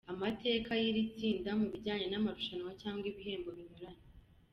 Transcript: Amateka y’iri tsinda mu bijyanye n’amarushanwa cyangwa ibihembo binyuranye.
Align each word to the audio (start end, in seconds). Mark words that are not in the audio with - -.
Amateka 0.13 0.69
y’iri 0.81 1.03
tsinda 1.15 1.51
mu 1.59 1.65
bijyanye 1.73 2.05
n’amarushanwa 2.09 2.71
cyangwa 2.81 3.05
ibihembo 3.11 3.49
binyuranye. 3.57 4.05